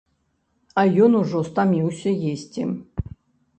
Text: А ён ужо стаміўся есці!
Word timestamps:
А 0.81 0.85
ён 1.03 1.17
ужо 1.19 1.43
стаміўся 1.51 2.17
есці! 2.33 2.61